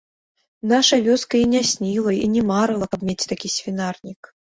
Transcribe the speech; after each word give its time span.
Наша 0.71 0.95
вёска 1.07 1.33
і 1.39 1.41
не 1.53 1.61
сніла, 1.71 2.13
і 2.21 2.29
не 2.37 2.41
марыла, 2.53 2.87
каб 2.95 3.05
мець 3.11 3.29
такі 3.33 3.53
свінарнік. 3.57 4.21